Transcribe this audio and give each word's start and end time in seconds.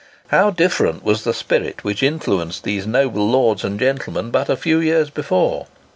How 0.29 0.49
different 0.49 1.03
was 1.03 1.23
the 1.25 1.31
spirit 1.31 1.83
which 1.83 2.01
influenced 2.01 2.63
these 2.63 2.87
noble 2.87 3.29
lords 3.29 3.63
and 3.63 3.79
gentlemen 3.79 4.31
but 4.31 4.49
a 4.49 4.57
few 4.57 4.79
years 4.79 5.11
before! 5.11 5.67